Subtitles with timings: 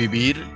[0.00, 0.46] Vivir,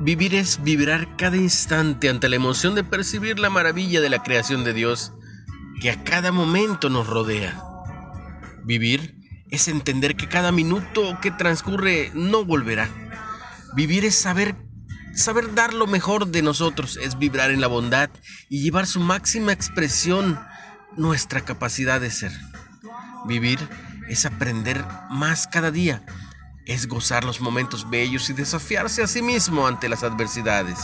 [0.00, 4.64] vivir es vibrar cada instante ante la emoción de percibir la maravilla de la creación
[4.64, 5.12] de Dios
[5.82, 7.62] que a cada momento nos rodea.
[8.64, 9.14] Vivir
[9.50, 13.03] es entender que cada minuto que transcurre no volverá.
[13.74, 14.54] Vivir es saber
[15.14, 18.10] saber dar lo mejor de nosotros, es vibrar en la bondad
[18.48, 20.40] y llevar su máxima expresión
[20.96, 22.32] nuestra capacidad de ser.
[23.26, 23.58] Vivir
[24.08, 26.04] es aprender más cada día,
[26.66, 30.78] es gozar los momentos bellos y desafiarse a sí mismo ante las adversidades.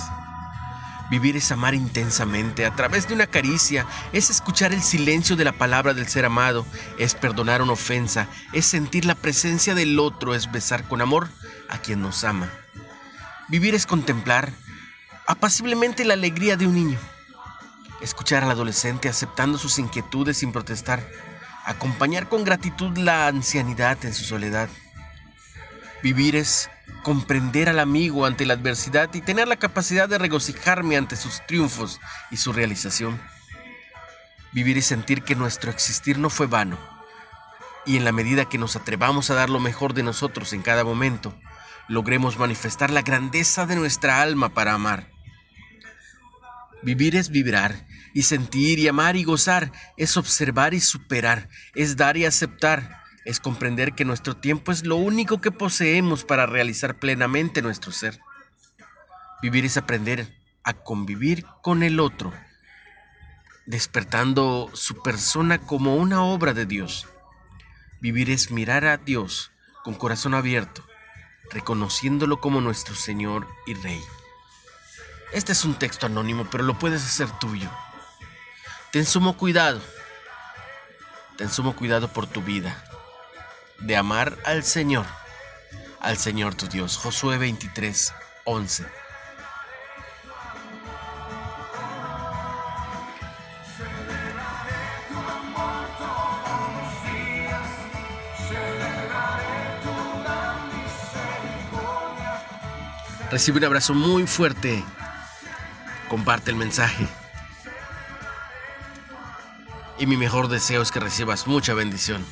[1.10, 5.52] Vivir es amar intensamente a través de una caricia, es escuchar el silencio de la
[5.52, 6.64] palabra del ser amado,
[6.98, 11.28] es perdonar una ofensa, es sentir la presencia del otro, es besar con amor
[11.68, 12.48] a quien nos ama.
[13.50, 14.52] Vivir es contemplar
[15.26, 17.00] apaciblemente la alegría de un niño,
[18.00, 21.04] escuchar al adolescente aceptando sus inquietudes sin protestar,
[21.64, 24.68] acompañar con gratitud la ancianidad en su soledad.
[26.00, 26.70] Vivir es
[27.02, 32.00] comprender al amigo ante la adversidad y tener la capacidad de regocijarme ante sus triunfos
[32.30, 33.20] y su realización.
[34.52, 36.78] Vivir es sentir que nuestro existir no fue vano
[37.84, 40.84] y en la medida que nos atrevamos a dar lo mejor de nosotros en cada
[40.84, 41.34] momento,
[41.90, 45.10] logremos manifestar la grandeza de nuestra alma para amar.
[46.82, 52.16] Vivir es vibrar y sentir y amar y gozar, es observar y superar, es dar
[52.16, 57.62] y aceptar es comprender que nuestro tiempo es lo único que poseemos para realizar plenamente
[57.62, 58.18] nuestro ser.
[59.42, 62.32] Vivir es aprender a convivir con el otro,
[63.66, 67.06] despertando su persona como una obra de Dios.
[68.00, 69.52] Vivir es mirar a Dios
[69.84, 70.84] con corazón abierto,
[71.50, 74.02] reconociéndolo como nuestro Señor y Rey.
[75.32, 77.70] Este es un texto anónimo, pero lo puedes hacer tuyo.
[78.90, 79.80] Ten sumo cuidado.
[81.36, 82.84] Ten sumo cuidado por tu vida
[83.80, 85.06] de amar al Señor,
[86.00, 86.96] al Señor tu Dios.
[86.96, 88.12] Josué 23,
[88.44, 88.86] 11.
[103.30, 104.84] Recibe un abrazo muy fuerte.
[106.08, 107.06] Comparte el mensaje.
[109.98, 112.24] Y mi mejor deseo es que recibas mucha bendición.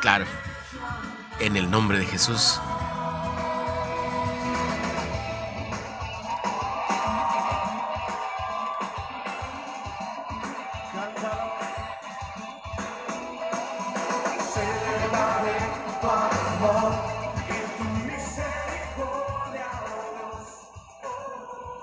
[0.00, 0.26] Claro,
[1.40, 2.60] en el nombre de Jesús.